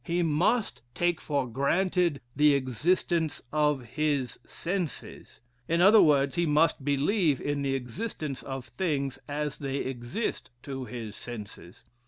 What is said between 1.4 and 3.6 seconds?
granted the evidence